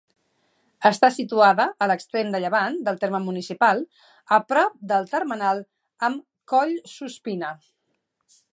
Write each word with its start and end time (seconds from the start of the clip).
Està 0.89 1.09
situada 1.17 1.65
a 1.85 1.87
l'extrem 1.91 2.31
de 2.35 2.41
llevant 2.45 2.79
del 2.87 2.97
terme 3.03 3.21
municipal, 3.27 3.83
a 4.37 4.39
prop 4.53 4.81
del 4.93 5.07
termenal 5.15 5.63
amb 6.09 6.25
Collsuspina. 6.55 7.53